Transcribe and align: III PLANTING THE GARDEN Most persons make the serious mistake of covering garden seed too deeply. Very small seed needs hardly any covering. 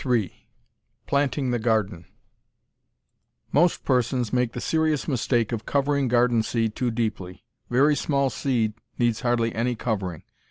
III 0.03 0.33
PLANTING 1.05 1.51
THE 1.51 1.59
GARDEN 1.59 2.05
Most 3.51 3.85
persons 3.85 4.33
make 4.33 4.53
the 4.53 4.59
serious 4.59 5.07
mistake 5.07 5.51
of 5.51 5.67
covering 5.67 6.07
garden 6.07 6.41
seed 6.41 6.75
too 6.75 6.89
deeply. 6.89 7.43
Very 7.69 7.95
small 7.95 8.31
seed 8.31 8.73
needs 8.97 9.21
hardly 9.21 9.53
any 9.53 9.75
covering. 9.75 10.23